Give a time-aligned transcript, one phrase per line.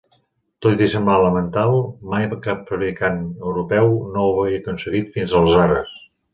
[0.65, 1.73] Tot i semblar elemental,
[2.15, 5.97] mai cap fabricant europeu no ho havia aconseguit fins aleshores.